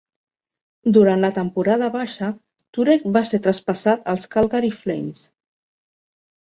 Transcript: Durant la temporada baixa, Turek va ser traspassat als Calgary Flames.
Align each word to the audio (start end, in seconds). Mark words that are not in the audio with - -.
Durant 0.95 1.21
la 1.25 1.29
temporada 1.35 1.89
baixa, 1.97 2.31
Turek 2.79 3.07
va 3.19 3.25
ser 3.33 3.43
traspassat 3.49 4.13
als 4.17 4.29
Calgary 4.37 4.75
Flames. 4.83 5.27